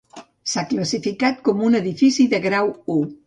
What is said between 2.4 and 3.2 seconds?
grau u.